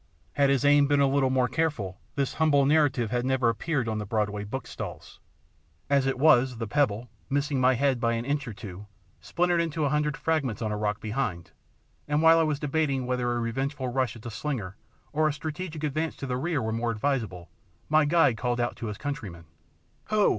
Had 0.33 0.49
his 0.49 0.65
aim 0.65 0.87
been 0.87 0.99
a 0.99 1.05
little 1.05 1.29
more 1.29 1.47
careful 1.47 1.99
this 2.15 2.33
humble 2.33 2.65
narrative 2.65 3.11
had 3.11 3.23
never 3.23 3.49
appeared 3.49 3.87
on 3.87 3.99
the 3.99 4.03
Broadway 4.07 4.43
bookstalls. 4.43 5.19
As 5.91 6.07
it 6.07 6.17
was, 6.17 6.57
the 6.57 6.65
pebble, 6.65 7.07
missing 7.29 7.61
my 7.61 7.75
head 7.75 7.99
by 7.99 8.13
an 8.13 8.25
inch 8.25 8.47
or 8.47 8.53
two, 8.53 8.87
splintered 9.19 9.61
into 9.61 9.85
a 9.85 9.89
hundred 9.89 10.17
fragments 10.17 10.59
on 10.59 10.71
a 10.71 10.75
rock 10.75 10.99
behind, 11.01 11.51
and 12.07 12.23
while 12.23 12.39
I 12.39 12.49
was 12.49 12.59
debating 12.59 13.05
whether 13.05 13.31
a 13.31 13.39
revengeful 13.39 13.89
rush 13.89 14.15
at 14.15 14.23
the 14.23 14.31
slinger 14.31 14.75
or 15.13 15.27
a 15.27 15.33
strategic 15.33 15.83
advance 15.83 16.15
to 16.15 16.25
the 16.25 16.35
rear 16.35 16.63
were 16.63 16.71
more 16.73 16.89
advisable, 16.89 17.49
my 17.87 18.03
guide 18.03 18.37
called 18.37 18.59
out 18.59 18.75
to 18.77 18.87
his 18.87 18.97
countryman 18.97 19.45
"Ho! 20.07 20.29